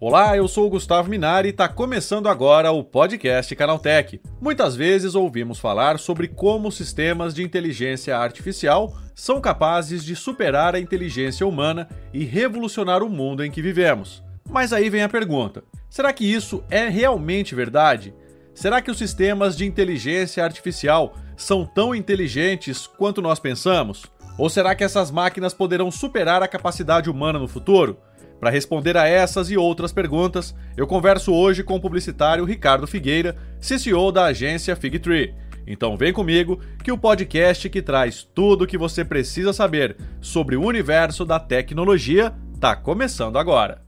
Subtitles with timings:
[0.00, 4.20] Olá, eu sou o Gustavo Minari e está começando agora o podcast Canaltech.
[4.40, 10.80] Muitas vezes ouvimos falar sobre como sistemas de inteligência artificial são capazes de superar a
[10.80, 14.22] inteligência humana e revolucionar o mundo em que vivemos.
[14.48, 18.14] Mas aí vem a pergunta: será que isso é realmente verdade?
[18.54, 24.04] Será que os sistemas de inteligência artificial são tão inteligentes quanto nós pensamos?
[24.36, 27.96] Ou será que essas máquinas poderão superar a capacidade humana no futuro?
[28.38, 33.36] Para responder a essas e outras perguntas, eu converso hoje com o publicitário Ricardo Figueira,
[33.58, 35.34] CCO da agência Figtree.
[35.66, 40.56] Então vem comigo que o podcast que traz tudo o que você precisa saber sobre
[40.56, 43.87] o universo da tecnologia está começando agora.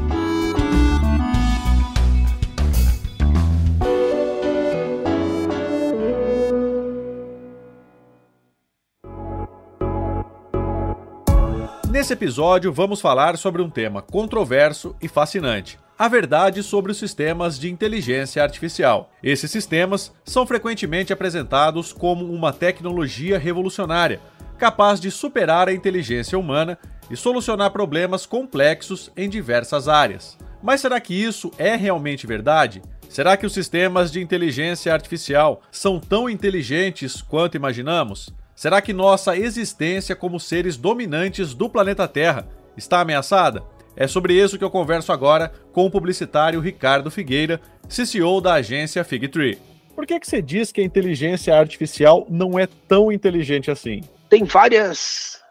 [12.01, 17.59] Nesse episódio, vamos falar sobre um tema controverso e fascinante: a verdade sobre os sistemas
[17.59, 19.11] de inteligência artificial.
[19.21, 24.19] Esses sistemas são frequentemente apresentados como uma tecnologia revolucionária,
[24.57, 26.75] capaz de superar a inteligência humana
[27.07, 30.39] e solucionar problemas complexos em diversas áreas.
[30.59, 32.81] Mas será que isso é realmente verdade?
[33.07, 38.33] Será que os sistemas de inteligência artificial são tão inteligentes quanto imaginamos?
[38.61, 43.63] Será que nossa existência como seres dominantes do planeta Terra está ameaçada?
[43.95, 49.03] É sobre isso que eu converso agora com o publicitário Ricardo Figueira, CCO da agência
[49.03, 49.57] Figtree.
[49.95, 54.01] Por que, que você diz que a inteligência artificial não é tão inteligente assim?
[54.29, 55.41] Tem várias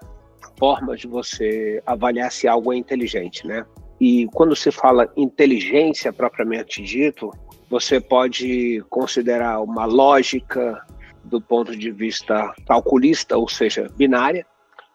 [0.56, 3.66] formas de você avaliar se algo é inteligente, né?
[4.00, 7.32] E quando se fala inteligência propriamente dito,
[7.68, 10.80] você pode considerar uma lógica,
[11.30, 14.44] do ponto de vista calculista, ou seja, binária.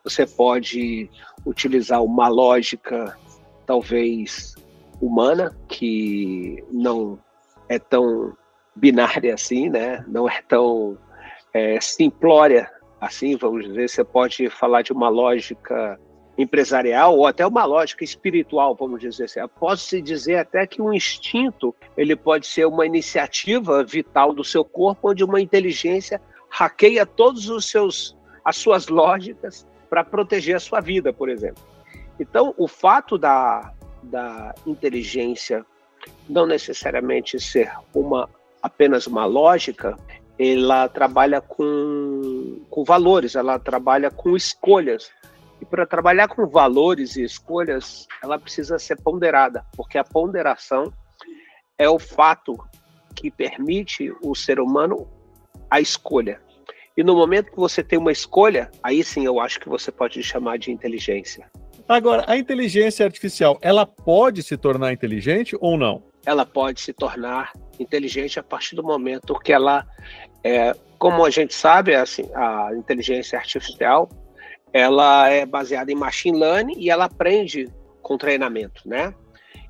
[0.04, 1.10] Você pode
[1.46, 3.18] utilizar uma lógica,
[3.66, 4.54] talvez
[5.02, 7.18] humana, que não
[7.70, 8.36] é tão
[8.76, 10.04] binária assim, né?
[10.08, 10.98] não é tão
[11.54, 12.70] é, simplória
[13.00, 13.90] assim, vamos dizer.
[13.90, 16.00] Você pode falar de uma lógica
[16.38, 19.40] empresarial ou até uma lógica espiritual, vamos dizer assim.
[19.60, 25.12] Pode-se dizer até que um instinto ele pode ser uma iniciativa vital do seu corpo,
[25.12, 31.12] onde uma inteligência hackeia todos os seus as suas lógicas para proteger a sua vida,
[31.12, 31.64] por exemplo.
[32.20, 33.74] Então, o fato da,
[34.04, 35.66] da inteligência
[36.30, 38.30] não necessariamente ser uma
[38.62, 39.96] apenas uma lógica,
[40.40, 45.12] ela trabalha com, com valores, ela trabalha com escolhas.
[45.62, 50.94] E para trabalhar com valores e escolhas, ela precisa ser ponderada, porque a ponderação
[51.78, 52.58] é o fato
[53.16, 55.08] que permite o ser humano
[55.70, 56.42] a escolha.
[56.98, 60.22] E no momento que você tem uma escolha, aí sim eu acho que você pode
[60.24, 61.50] chamar de inteligência.
[61.88, 66.04] Agora, a inteligência artificial, ela pode se tornar inteligente ou não?
[66.26, 69.86] Ela pode se tornar inteligente a partir do momento que ela,
[70.44, 74.10] é, como a gente sabe, assim, a inteligência artificial
[74.76, 77.72] ela é baseada em machine learning e ela aprende
[78.02, 79.16] com treinamento, né?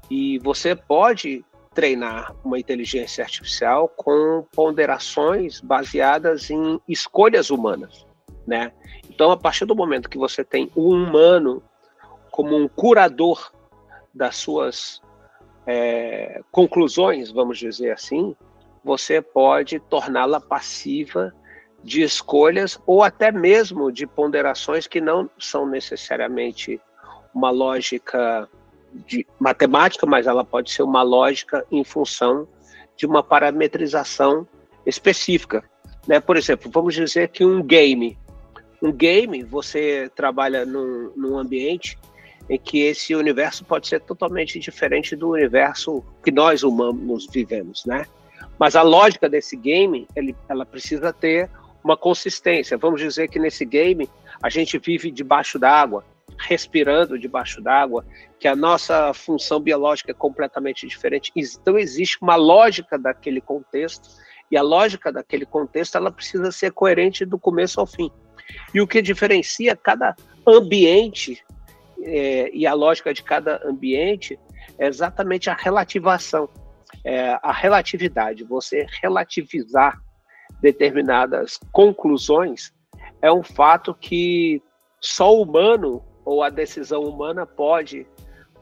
[0.10, 1.46] E você pode
[1.76, 8.04] treinar uma inteligência artificial com ponderações baseadas em escolhas humanas,
[8.48, 8.72] né?
[9.08, 11.62] Então, a partir do momento que você tem o humano
[12.32, 13.54] como um curador
[14.12, 15.04] das suas
[15.68, 18.36] é, conclusões, vamos dizer assim,
[18.84, 21.32] você pode torná-la passiva
[21.86, 26.82] de escolhas ou até mesmo de ponderações que não são necessariamente
[27.34, 28.50] uma lógica
[28.92, 32.48] de matemática, mas ela pode ser uma lógica em função
[32.98, 34.48] de uma parametrização
[34.84, 35.64] específica.
[36.08, 36.20] Né?
[36.20, 38.18] Por exemplo, vamos dizer que um game,
[38.82, 42.00] um game, você trabalha num, num ambiente
[42.50, 48.06] em que esse universo pode ser totalmente diferente do universo que nós humanos vivemos, né?
[48.58, 51.50] Mas a lógica desse game, ele, ela precisa ter
[51.86, 52.78] uma consistência.
[52.80, 54.10] Vamos dizer que nesse game
[54.42, 56.04] a gente vive debaixo d'água,
[56.36, 58.04] respirando debaixo d'água,
[58.40, 61.32] que a nossa função biológica é completamente diferente.
[61.36, 64.10] Então existe uma lógica daquele contexto
[64.50, 68.12] e a lógica daquele contexto ela precisa ser coerente do começo ao fim.
[68.74, 70.16] E o que diferencia cada
[70.46, 71.44] ambiente
[72.02, 74.40] é, e a lógica de cada ambiente
[74.80, 76.50] é exatamente a relativação,
[77.04, 78.44] é, a relatividade.
[78.44, 80.04] Você relativizar
[80.66, 82.74] determinadas conclusões
[83.22, 84.60] é um fato que
[85.00, 88.08] só o humano ou a decisão humana pode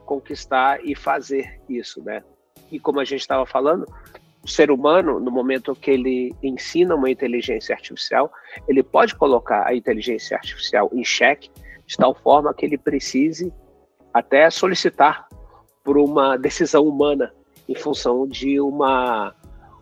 [0.06, 2.22] conquistar e fazer isso, né?
[2.70, 3.86] E como a gente estava falando,
[4.44, 8.30] o ser humano, no momento que ele ensina uma inteligência artificial,
[8.68, 11.50] ele pode colocar a inteligência artificial em xeque,
[11.88, 13.54] de tal forma que ele precise
[14.14, 15.26] até solicitar
[15.86, 17.34] por uma decisão humana
[17.70, 19.34] em função de uma,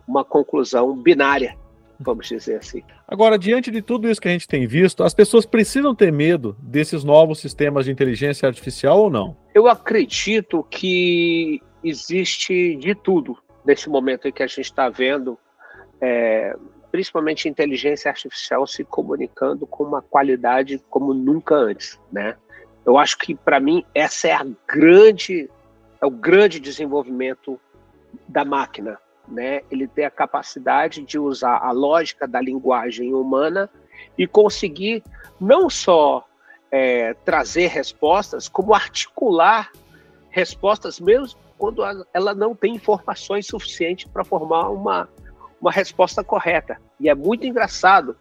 [0.08, 1.58] uma conclusão binária,
[2.02, 2.82] vamos dizer assim.
[3.08, 6.56] Agora, diante de tudo isso que a gente tem visto, as pessoas precisam ter medo
[6.60, 9.38] desses novos sistemas de inteligência artificial ou não?
[9.54, 15.38] Eu acredito que existe de tudo nesse momento em que a gente está vendo,
[16.00, 16.56] é,
[16.92, 22.36] principalmente inteligência artificial se comunicando com uma qualidade como nunca antes, né?
[22.86, 25.50] Eu acho que para mim essa é a grande
[26.02, 27.60] é o grande desenvolvimento
[28.28, 29.62] da máquina, né?
[29.70, 33.70] Ele tem a capacidade de usar a lógica da linguagem humana
[34.18, 35.04] e conseguir
[35.40, 36.26] não só
[36.72, 39.72] é, trazer respostas, como articular
[40.30, 45.08] respostas mesmo quando ela não tem informações suficientes para formar uma,
[45.62, 46.82] uma resposta correta.
[47.00, 48.18] E é muito engraçado,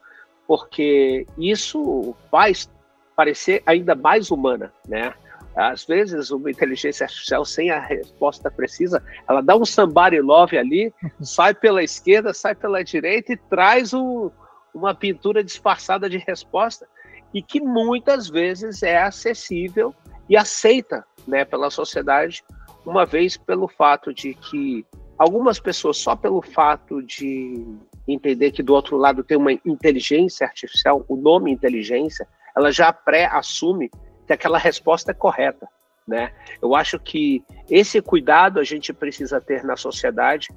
[0.46, 2.69] porque isso faz
[3.17, 5.14] parecer ainda mais humana, né?
[5.60, 10.92] Às vezes, uma inteligência artificial sem a resposta precisa, ela dá um somebody love ali,
[11.20, 14.30] sai pela esquerda, sai pela direita e traz um,
[14.72, 16.88] uma pintura disfarçada de resposta
[17.34, 19.94] e que muitas vezes é acessível
[20.30, 22.42] e aceita né, pela sociedade
[22.86, 24.86] uma vez pelo fato de que
[25.18, 27.62] algumas pessoas, só pelo fato de
[28.08, 32.26] entender que do outro lado tem uma inteligência artificial, o nome inteligência,
[32.56, 33.90] ela já pré-assume
[34.31, 35.67] que aquela resposta correta.
[36.06, 36.32] Né?
[36.62, 40.49] Eu acho que esse cuidado a gente precisa ter na sociedade,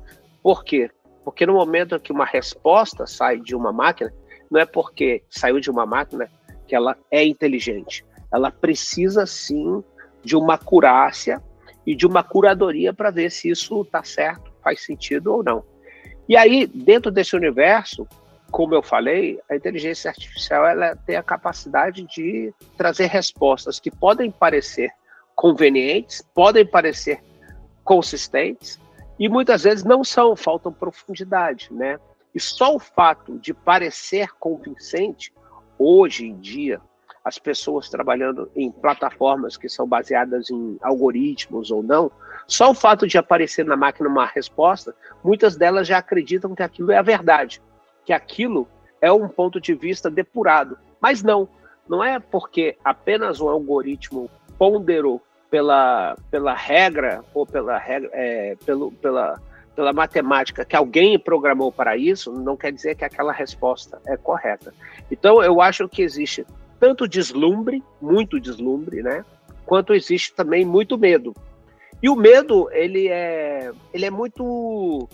[0.44, 0.92] por quê?
[1.26, 4.14] Porque no momento que uma resposta sai de uma máquina,
[4.50, 6.30] não é porque saiu de uma máquina
[6.68, 8.06] que ela é inteligente.
[8.32, 9.84] Ela precisa sim
[10.24, 11.42] de uma curácia
[11.86, 15.64] e de uma curadoria para ver se isso está certo, faz sentido ou não.
[16.30, 18.08] E aí, dentro desse universo,
[18.54, 24.30] como eu falei, a inteligência artificial ela tem a capacidade de trazer respostas que podem
[24.30, 24.92] parecer
[25.36, 27.20] convenientes, podem parecer
[27.84, 28.80] consistentes
[29.18, 32.00] e muitas vezes não são, faltam profundidade, né?
[32.34, 35.34] E só o fato de parecer convincente
[35.80, 36.80] hoje em dia
[37.26, 42.12] as pessoas trabalhando em plataformas que são baseadas em algoritmos ou não,
[42.48, 46.92] só o fato de aparecer na máquina uma resposta, muitas delas já acreditam que aquilo
[46.92, 47.60] é a verdade,
[48.06, 48.68] que aquilo
[49.02, 50.78] é um ponto de vista depurado.
[51.02, 51.48] Mas não,
[51.88, 58.92] não é porque apenas um algoritmo ponderou pela, pela regra ou pela regra, é, pelo,
[58.94, 59.40] pela,
[59.76, 64.74] pela matemática que alguém programou para isso, não quer dizer que aquela resposta é correta.
[65.12, 66.46] Então, eu acho que existe
[66.80, 69.24] tanto deslumbre, muito deslumbre, né?
[69.66, 71.34] Quanto existe também muito medo.
[72.02, 75.08] E o medo, ele é, ele é muito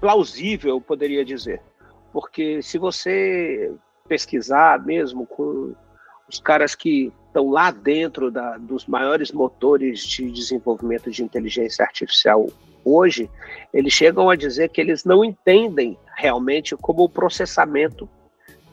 [0.00, 1.60] plausível, eu poderia dizer.
[2.16, 3.74] Porque se você
[4.08, 5.74] pesquisar mesmo com
[6.26, 12.46] os caras que estão lá dentro da, dos maiores motores de desenvolvimento de inteligência artificial
[12.82, 13.28] hoje,
[13.70, 18.08] eles chegam a dizer que eles não entendem realmente como o processamento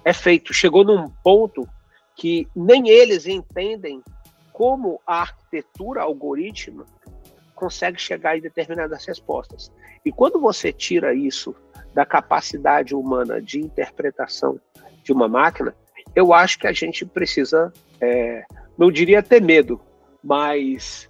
[0.05, 0.53] é feito.
[0.53, 1.67] Chegou num ponto
[2.15, 4.01] que nem eles entendem
[4.53, 6.85] como a arquitetura algorítmica
[7.53, 9.69] consegue chegar em determinadas respostas.
[10.05, 11.53] E quando você tira isso
[11.93, 14.59] da capacidade humana de interpretação
[15.03, 15.75] de uma máquina,
[16.15, 18.43] eu acho que a gente precisa, é,
[18.77, 19.79] não diria ter medo,
[20.23, 21.09] mas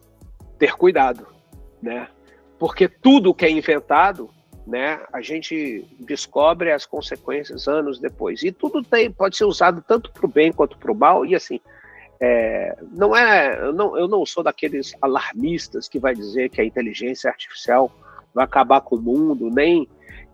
[0.57, 1.27] ter cuidado,
[1.81, 2.07] né?
[2.57, 4.29] Porque tudo que é inventado
[4.65, 5.01] né?
[5.11, 8.43] A gente descobre as consequências anos depois.
[8.43, 11.25] E tudo tem, pode ser usado tanto para o bem quanto para o mal.
[11.25, 11.59] E assim,
[12.19, 16.65] é, não é, eu não, eu não sou daqueles alarmistas que vai dizer que a
[16.65, 17.91] inteligência artificial
[18.33, 19.87] vai acabar com o mundo, nem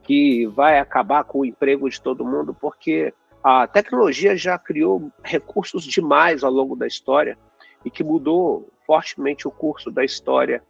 [0.10, 3.14] que vai acabar com o emprego de todo mundo, porque
[3.44, 7.38] a tecnologia já criou recursos demais ao longo da história
[7.86, 10.64] e que mudou fortemente o curso da história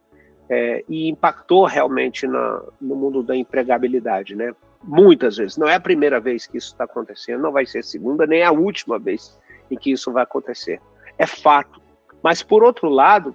[0.46, 4.54] é, e impactou realmente na, no mundo da empregabilidade, né?
[4.84, 5.56] Muitas vezes.
[5.56, 8.42] Não é a primeira vez que isso está acontecendo, não vai ser a segunda, nem
[8.42, 10.82] a última vez em que isso vai acontecer.
[11.16, 11.80] É fato.
[12.22, 13.34] Mas, por outro lado,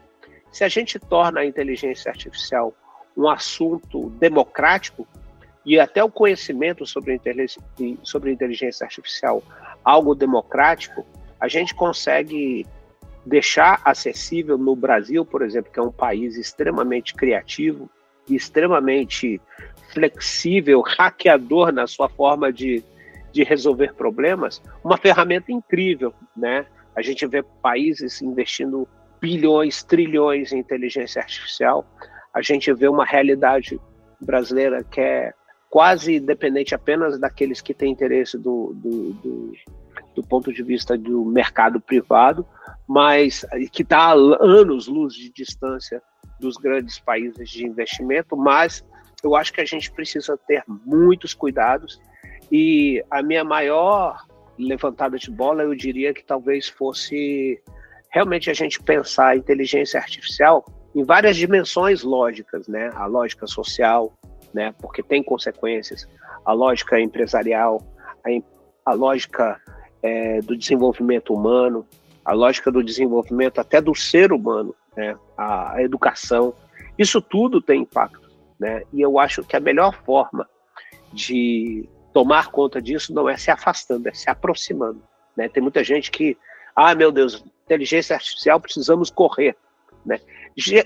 [0.51, 2.75] se a gente torna a inteligência artificial
[3.17, 5.07] um assunto democrático,
[5.65, 7.19] e até o conhecimento sobre
[8.03, 9.41] sobre inteligência artificial
[9.83, 11.05] algo democrático,
[11.39, 12.65] a gente consegue
[13.25, 17.89] deixar acessível no Brasil, por exemplo, que é um país extremamente criativo,
[18.29, 19.41] extremamente
[19.91, 22.83] flexível, hackeador na sua forma de,
[23.31, 26.65] de resolver problemas, uma ferramenta incrível, né?
[26.95, 28.87] A gente vê países investindo
[29.19, 31.85] bilhões, trilhões em inteligência artificial.
[32.33, 33.79] A gente vê uma realidade
[34.21, 35.33] brasileira que é
[35.75, 39.51] quase dependente apenas daqueles que têm interesse do, do, do,
[40.15, 42.47] do ponto de vista do mercado privado,
[42.87, 46.01] mas que está anos luz de distância
[46.39, 48.85] dos grandes países de investimento, mas
[49.21, 51.99] eu acho que a gente precisa ter muitos cuidados
[52.49, 54.25] e a minha maior
[54.57, 57.61] levantada de bola, eu diria que talvez fosse
[58.13, 60.65] realmente a gente pensar a inteligência artificial
[60.95, 62.89] em várias dimensões lógicas, né?
[62.93, 64.13] A lógica social,
[64.55, 64.73] né?
[64.79, 66.07] Porque tem consequências,
[66.45, 67.85] a lógica empresarial,
[68.25, 69.59] a, a lógica
[70.01, 71.85] é, do desenvolvimento humano,
[72.23, 75.17] a lógica do desenvolvimento até do ser humano, né?
[75.37, 76.53] A, a educação,
[76.97, 78.83] isso tudo tem impacto, né?
[78.93, 80.47] E eu acho que a melhor forma
[81.11, 85.03] de tomar conta disso não é se afastando, é se aproximando.
[85.35, 85.49] Né?
[85.49, 86.37] Tem muita gente que,
[86.73, 89.57] ah, meu Deus, inteligência artificial, precisamos correr.
[90.05, 90.21] Né?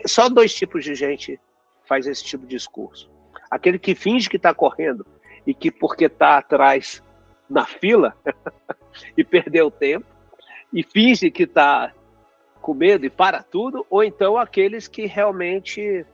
[0.07, 1.39] Só dois tipos de gente
[1.87, 3.11] faz esse tipo de discurso.
[3.49, 5.05] Aquele que finge que está correndo
[5.45, 7.03] e que porque está atrás
[7.49, 8.15] na fila
[9.17, 10.05] e perdeu tempo
[10.71, 11.91] e finge que está
[12.61, 16.05] com medo e para tudo, ou então aqueles que realmente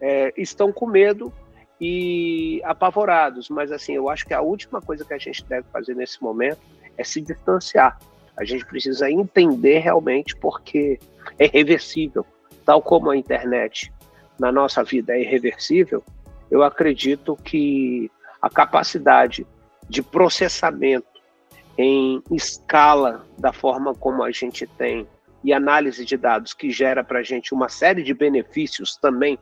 [0.00, 1.32] é, estão com medo
[1.80, 3.48] e apavorados.
[3.48, 6.60] Mas assim, eu acho que a última coisa que a gente deve fazer nesse momento
[6.96, 7.98] é se distanciar.
[8.36, 10.98] A gente precisa entender realmente porque
[11.38, 12.26] é reversível,
[12.64, 13.92] tal como a internet
[14.38, 16.02] na nossa vida é irreversível.
[16.50, 18.10] Eu acredito que
[18.40, 19.46] a capacidade
[19.88, 21.06] de processamento
[21.76, 25.06] em escala da forma como a gente tem
[25.42, 29.38] e análise de dados que gera para a gente uma série de benefícios também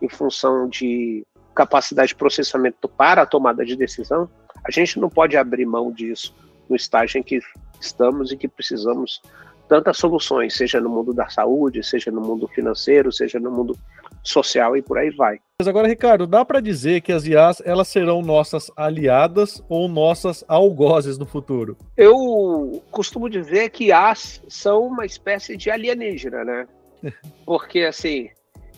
[0.00, 4.28] em função de capacidade de processamento para a tomada de decisão,
[4.64, 6.34] a gente não pode abrir mão disso
[6.68, 7.40] no estágio em que
[7.80, 9.20] estamos e que precisamos
[9.68, 13.76] tantas soluções, seja no mundo da saúde, seja no mundo financeiro, seja no mundo
[14.22, 15.38] social e por aí vai.
[15.60, 20.44] Mas agora, Ricardo, dá para dizer que as IAs elas serão nossas aliadas ou nossas
[20.48, 21.76] algozes no futuro?
[21.96, 26.66] Eu costumo dizer que IAs são uma espécie de alienígena, né?
[27.46, 28.28] Porque assim,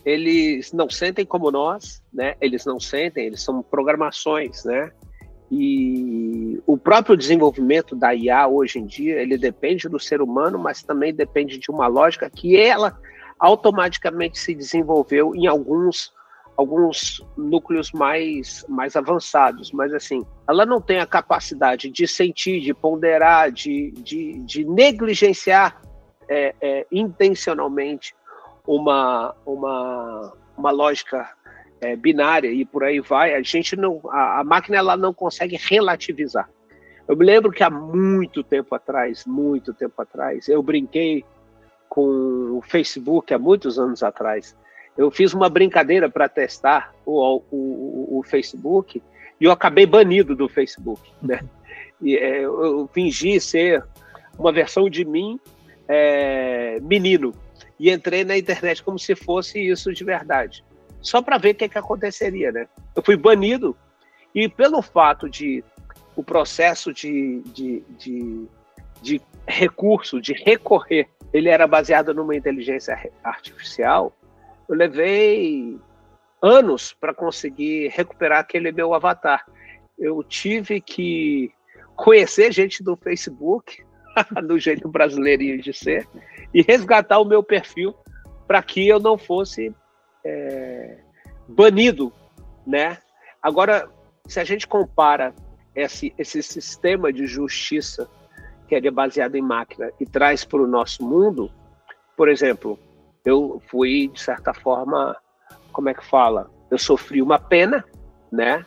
[0.05, 2.35] eles não sentem como nós, né?
[2.41, 4.93] Eles não sentem, eles são programações, né?
[5.51, 10.83] E o próprio desenvolvimento da IA hoje em dia, ele depende do ser humano, mas
[10.83, 12.99] também depende de uma lógica que ela
[13.45, 16.13] automaticamente se desenvolveu em alguns
[16.57, 22.73] alguns núcleos mais, mais avançados, mas assim, ela não tem a capacidade de sentir, de
[22.73, 25.83] ponderar, de, de, de negligenciar
[26.29, 28.15] é, é, intencionalmente
[28.65, 31.29] uma, uma, uma lógica
[31.81, 35.57] é, binária e por aí vai, a gente não, a, a, máquina ela não consegue
[35.57, 36.49] relativizar.
[37.09, 41.25] Eu me lembro que há muito tempo atrás, muito tempo atrás, eu brinquei
[41.95, 44.57] com o Facebook há muitos anos atrás.
[44.99, 49.01] Eu fiz uma brincadeira para testar o, o, o, Facebook
[49.41, 51.41] e eu acabei banido do Facebook, né?
[52.03, 53.85] E, é, eu fingi ser
[54.37, 55.39] uma versão de mim
[55.87, 57.33] é, menino
[57.79, 60.65] e entrei na internet como se fosse isso de verdade,
[61.01, 62.67] só para ver o que, que aconteceria, né?
[62.97, 63.77] Eu fui banido
[64.35, 65.63] e pelo fato de
[66.17, 68.49] o processo de, de, de,
[69.05, 74.17] de recurso, de recorrer, ele era baseado numa inteligência artificial,
[74.69, 75.79] eu levei
[76.41, 79.45] anos para conseguir recuperar aquele meu avatar.
[79.99, 81.53] Eu tive que
[81.95, 83.85] conhecer gente do Facebook,
[84.47, 86.09] do jeito brasileirinho de ser,
[86.53, 87.95] e resgatar o meu perfil
[88.47, 89.75] para que eu não fosse
[90.25, 90.99] é,
[91.47, 92.13] banido,
[92.67, 92.99] né?
[93.43, 93.89] Agora,
[94.27, 95.35] se a gente compara
[95.75, 98.09] esse, esse sistema de justiça
[98.67, 101.51] que é baseado em máquina e traz para o nosso mundo,
[102.17, 102.79] por exemplo,
[103.25, 105.17] eu fui de certa forma,
[105.73, 106.51] como é que fala?
[106.71, 107.85] Eu sofri uma pena,
[108.31, 108.65] né?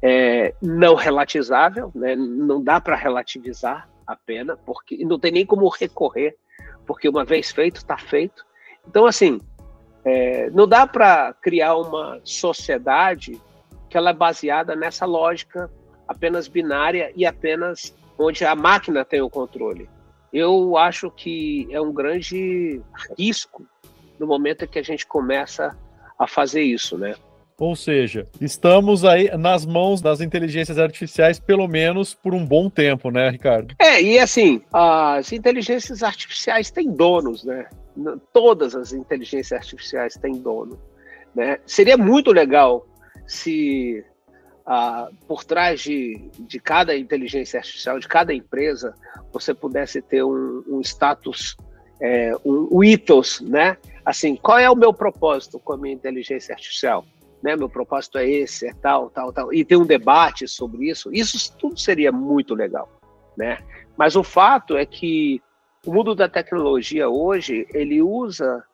[0.00, 2.14] É, não relativizável, né?
[2.16, 6.36] Não dá para relativizar a pena, porque não tem nem como recorrer
[6.88, 8.46] porque uma vez feito, está feito.
[8.88, 9.38] Então, assim,
[10.02, 13.38] é, não dá para criar uma sociedade
[13.90, 15.70] que ela é baseada nessa lógica
[16.08, 19.88] apenas binária e apenas onde a máquina tem o controle.
[20.32, 22.82] Eu acho que é um grande
[23.18, 23.66] risco
[24.18, 25.76] no momento em que a gente começa
[26.18, 27.14] a fazer isso, né?
[27.58, 33.10] Ou seja, estamos aí nas mãos das inteligências artificiais, pelo menos por um bom tempo,
[33.10, 33.74] né, Ricardo?
[33.80, 37.66] É, e assim, as inteligências artificiais têm donos, né?
[38.32, 40.78] Todas as inteligências artificiais têm dono.
[41.34, 41.58] Né?
[41.66, 42.86] Seria muito legal
[43.26, 44.04] se
[45.26, 48.94] por trás de, de cada inteligência artificial, de cada empresa,
[49.32, 51.56] você pudesse ter um, um status,
[52.00, 53.76] é, um, um ethos, né?
[54.04, 57.04] Assim, qual é o meu propósito com a minha inteligência artificial?
[57.42, 61.08] né, meu propósito é esse, é tal, tal, tal, e ter um debate sobre isso,
[61.12, 62.88] isso tudo seria muito legal,
[63.36, 63.58] né?
[63.96, 65.40] Mas o fato é que
[65.86, 68.64] o mundo da tecnologia hoje, ele usa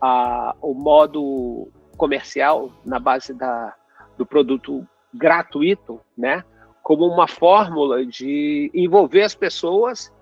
[0.00, 3.74] a, o modo comercial na base da,
[4.16, 6.44] do produto gratuito, né,
[6.82, 10.12] como uma fórmula de envolver as pessoas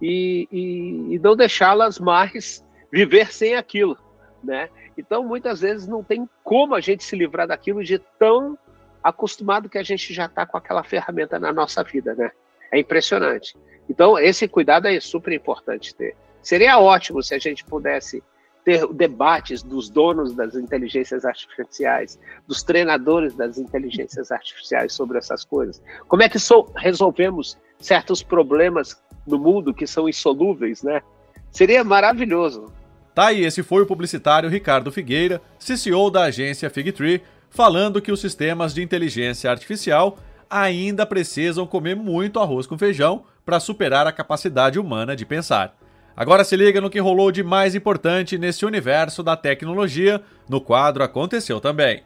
[0.00, 3.98] e, e, e não deixá-las mais viver sem aquilo,
[4.42, 4.68] né?
[4.96, 8.56] Então, muitas vezes não tem como a gente se livrar daquilo de tão
[9.02, 12.30] acostumado que a gente já está com aquela ferramenta na nossa vida, né?
[12.70, 13.56] É impressionante.
[13.88, 16.16] Então, esse cuidado é super importante ter.
[16.40, 18.22] Seria ótimo se a gente pudesse
[18.64, 22.18] ter debates dos donos das inteligências artificiais,
[22.48, 25.82] dos treinadores das inteligências artificiais sobre essas coisas.
[26.08, 31.02] Como é que so resolvemos certos problemas no mundo que são insolúveis, né?
[31.50, 32.72] Seria maravilhoso.
[33.14, 38.20] Tá aí, esse foi o publicitário Ricardo Figueira, CCO da agência Figtree, falando que os
[38.20, 40.18] sistemas de inteligência artificial
[40.50, 45.76] ainda precisam comer muito arroz com feijão para superar a capacidade humana de pensar.
[46.16, 51.02] Agora se liga no que rolou de mais importante nesse universo da tecnologia, no quadro
[51.02, 52.04] Aconteceu também.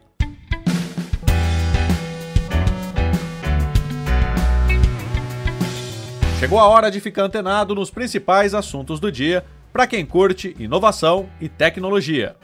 [6.40, 11.28] Chegou a hora de ficar antenado nos principais assuntos do dia para quem curte inovação
[11.38, 12.34] e tecnologia.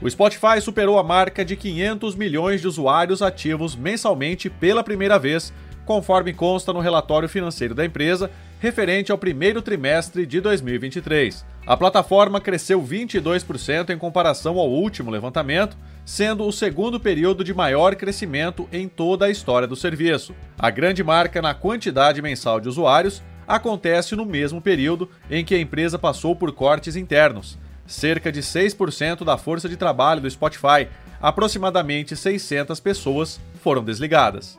[0.00, 5.52] O Spotify superou a marca de 500 milhões de usuários ativos mensalmente pela primeira vez,
[5.84, 8.30] conforme consta no relatório financeiro da empresa,
[8.60, 11.44] referente ao primeiro trimestre de 2023.
[11.66, 17.96] A plataforma cresceu 22% em comparação ao último levantamento, sendo o segundo período de maior
[17.96, 20.34] crescimento em toda a história do serviço.
[20.58, 25.60] A grande marca na quantidade mensal de usuários acontece no mesmo período em que a
[25.60, 27.58] empresa passou por cortes internos.
[27.86, 30.86] Cerca de 6% da força de trabalho do Spotify,
[31.20, 34.58] aproximadamente 600 pessoas, foram desligadas.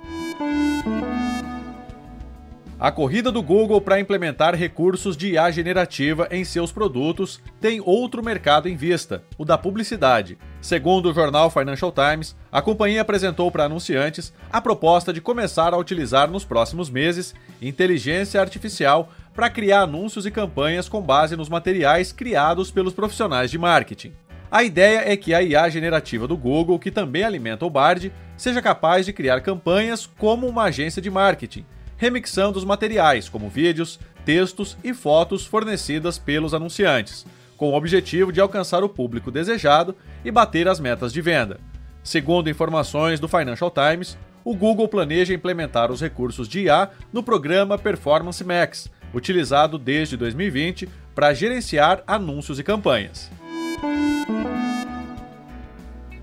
[2.82, 8.24] A corrida do Google para implementar recursos de IA generativa em seus produtos tem outro
[8.24, 10.36] mercado em vista, o da publicidade.
[10.60, 15.78] Segundo o jornal Financial Times, a companhia apresentou para anunciantes a proposta de começar a
[15.78, 22.12] utilizar nos próximos meses inteligência artificial para criar anúncios e campanhas com base nos materiais
[22.12, 24.12] criados pelos profissionais de marketing.
[24.50, 28.60] A ideia é que a IA generativa do Google, que também alimenta o Bard, seja
[28.60, 31.64] capaz de criar campanhas como uma agência de marketing
[32.02, 38.42] remixando os materiais, como vídeos, textos e fotos fornecidas pelos anunciantes, com o objetivo de
[38.42, 41.60] alcançar o público desejado e bater as metas de venda.
[42.04, 47.78] Segundo informações do Financial Times, o Google planeja implementar os recursos de IA no programa
[47.78, 53.30] Performance Max, utilizado desde 2020 para gerenciar anúncios e campanhas.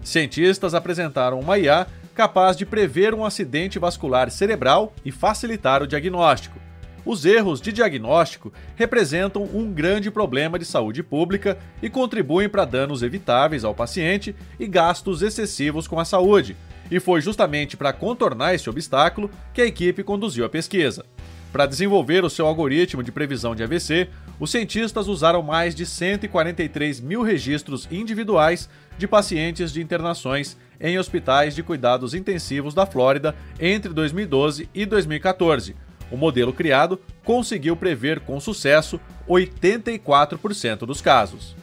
[0.02, 1.86] Cientistas apresentaram uma IA
[2.18, 6.58] capaz de prever um acidente vascular cerebral e facilitar o diagnóstico.
[7.06, 13.04] Os erros de diagnóstico representam um grande problema de saúde pública e contribuem para danos
[13.04, 16.56] evitáveis ao paciente e gastos excessivos com a saúde,
[16.90, 21.06] e foi justamente para contornar esse obstáculo que a equipe conduziu a pesquisa.
[21.52, 24.08] Para desenvolver o seu algoritmo de previsão de AVC,
[24.40, 31.54] os cientistas usaram mais de 143 mil registros individuais de pacientes de internações em hospitais
[31.54, 35.76] de cuidados intensivos da Flórida entre 2012 e 2014.
[36.10, 41.54] O modelo criado conseguiu prever com sucesso 84% dos casos.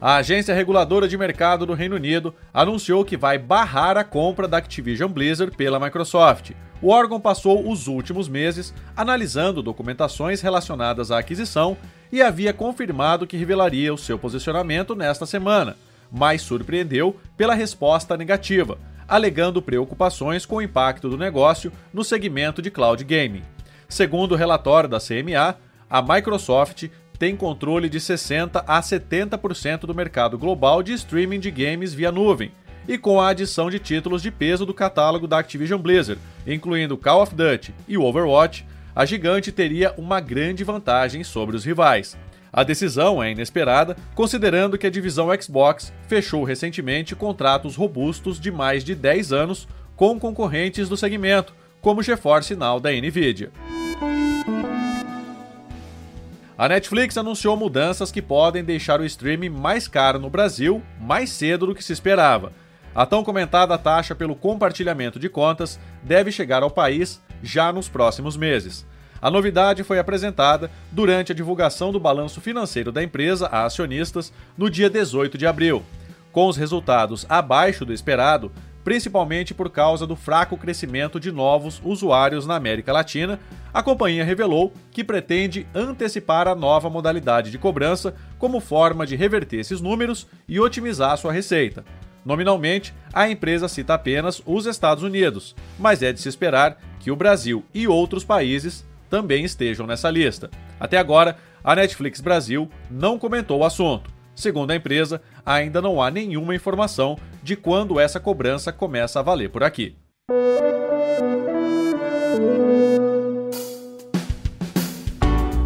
[0.00, 4.56] A Agência Reguladora de Mercado do Reino Unido anunciou que vai barrar a compra da
[4.56, 6.52] Activision Blizzard pela Microsoft.
[6.80, 11.76] O órgão passou os últimos meses analisando documentações relacionadas à aquisição
[12.10, 15.76] e havia confirmado que revelaria o seu posicionamento nesta semana
[16.12, 22.70] mas surpreendeu pela resposta negativa, alegando preocupações com o impacto do negócio no segmento de
[22.70, 23.42] cloud gaming.
[23.88, 25.56] Segundo o relatório da CMA,
[25.88, 31.94] a Microsoft tem controle de 60 a 70% do mercado global de streaming de games
[31.94, 32.52] via nuvem,
[32.88, 37.22] e com a adição de títulos de peso do catálogo da Activision Blizzard, incluindo Call
[37.22, 42.16] of Duty e Overwatch, a gigante teria uma grande vantagem sobre os rivais.
[42.52, 48.84] A decisão é inesperada, considerando que a divisão Xbox fechou recentemente contratos robustos de mais
[48.84, 53.50] de 10 anos com concorrentes do segmento, como o GeForce Now da Nvidia.
[56.58, 61.66] A Netflix anunciou mudanças que podem deixar o streaming mais caro no Brasil mais cedo
[61.66, 62.52] do que se esperava.
[62.94, 68.36] A tão comentada taxa pelo compartilhamento de contas deve chegar ao país já nos próximos
[68.36, 68.86] meses.
[69.22, 74.68] A novidade foi apresentada durante a divulgação do balanço financeiro da empresa a acionistas no
[74.68, 75.84] dia 18 de abril.
[76.32, 78.50] Com os resultados abaixo do esperado,
[78.82, 83.38] principalmente por causa do fraco crescimento de novos usuários na América Latina,
[83.72, 89.60] a companhia revelou que pretende antecipar a nova modalidade de cobrança como forma de reverter
[89.60, 91.84] esses números e otimizar sua receita.
[92.24, 97.16] Nominalmente, a empresa cita apenas os Estados Unidos, mas é de se esperar que o
[97.16, 100.50] Brasil e outros países também estejam nessa lista.
[100.80, 104.10] Até agora, a Netflix Brasil não comentou o assunto.
[104.34, 109.50] Segundo a empresa, ainda não há nenhuma informação de quando essa cobrança começa a valer
[109.50, 109.94] por aqui.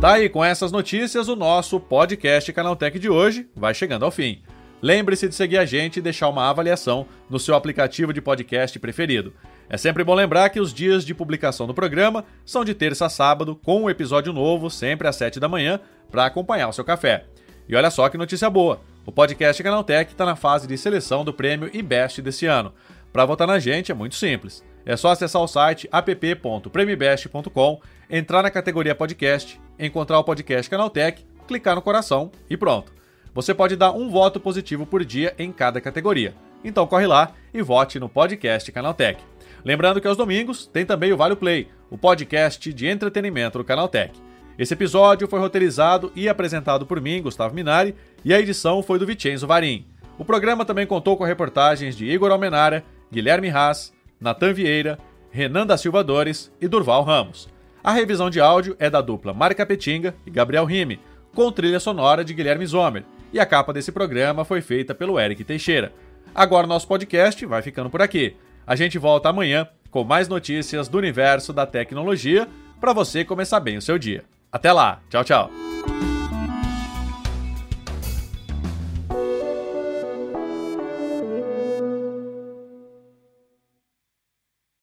[0.01, 4.43] Tá aí, com essas notícias, o nosso podcast Canaltech de hoje vai chegando ao fim.
[4.83, 9.33] Lembre-se de seguir a gente e deixar uma avaliação no seu aplicativo de podcast preferido.
[9.69, 13.09] É sempre bom lembrar que os dias de publicação do programa são de terça a
[13.09, 17.25] sábado, com um episódio novo sempre às 7 da manhã para acompanhar o seu café.
[17.69, 18.81] E olha só que notícia boa!
[19.05, 22.73] O podcast Canaltech está na fase de seleção do prêmio IBEST desse ano.
[23.13, 24.65] Para votar na gente é muito simples.
[24.85, 31.75] É só acessar o site app.premibest.com, entrar na categoria podcast, encontrar o podcast Canaltech, clicar
[31.75, 32.93] no coração e pronto.
[33.35, 36.35] Você pode dar um voto positivo por dia em cada categoria.
[36.65, 39.36] Então corre lá e vote no podcast Canaltech.
[39.67, 44.17] Lembrando que aos domingos tem também o Vale Play, o podcast de entretenimento do Canaltech.
[44.57, 47.93] Esse episódio foi roteirizado e apresentado por mim, Gustavo Minari,
[48.25, 49.85] e a edição foi do Vicenzo Varim.
[50.17, 55.01] O programa também contou com reportagens de Igor Almenara, Guilherme Haas, Natan Vieira,
[55.33, 57.49] Renan da Silva Dores e Durval Ramos.
[57.83, 61.01] A revisão de áudio é da dupla Marca Petinga e Gabriel Rime,
[61.35, 63.03] com trilha sonora de Guilherme Zomer,
[63.33, 65.93] e a capa desse programa foi feita pelo Eric Teixeira.
[66.33, 68.37] Agora nosso podcast vai ficando por aqui.
[68.67, 72.49] A gente volta amanhã com mais notícias do universo da tecnologia
[72.81, 74.25] para você começar bem o seu dia.
[74.51, 75.51] Até lá, tchau, tchau.